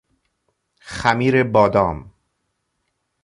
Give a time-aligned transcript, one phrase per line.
[0.81, 2.13] خمیر بادام